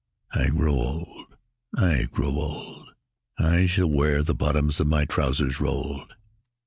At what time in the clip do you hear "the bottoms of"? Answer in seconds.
4.23-4.87